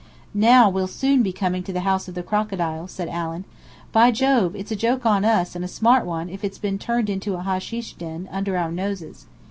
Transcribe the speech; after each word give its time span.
"Now 0.33 0.67
we'll 0.67 0.87
soon 0.87 1.21
be 1.21 1.31
coming 1.31 1.61
to 1.61 1.71
the 1.71 1.81
House 1.81 2.07
of 2.07 2.15
the 2.15 2.23
Crocodile," 2.23 2.87
said 2.87 3.07
Allen. 3.07 3.45
"By 3.91 4.09
Jove, 4.09 4.55
it's 4.55 4.71
a 4.71 4.75
joke 4.75 5.05
on 5.05 5.23
us, 5.23 5.55
and 5.55 5.63
a 5.63 5.67
smart 5.67 6.07
one, 6.07 6.27
if 6.27 6.43
it's 6.43 6.57
been 6.57 6.79
turned 6.79 7.07
into 7.07 7.35
a 7.35 7.43
hasheesh 7.43 7.93
den, 7.99 8.27
under 8.31 8.57
our 8.57 8.71
noses. 8.71 9.27